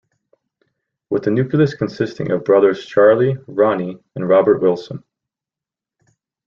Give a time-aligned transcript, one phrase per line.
[1.11, 5.03] With the nucleus consisting of brothers Charlie, Ronnie, and Robert Wilson.